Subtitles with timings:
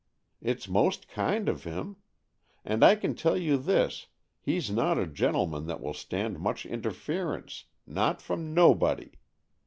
[0.41, 1.97] It's most kind of him.
[2.65, 4.07] And I can tell you this,
[4.39, 9.19] he's not a gentleman that will stand much interference— not from no body.